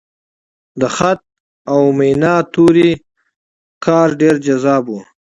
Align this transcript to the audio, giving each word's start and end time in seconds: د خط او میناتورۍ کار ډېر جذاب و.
د 0.79 0.83
خط 0.95 1.19
او 1.71 1.81
میناتورۍ 1.97 2.91
کار 3.85 4.07
ډېر 4.21 4.35
جذاب 4.45 4.83
و. 4.89 4.93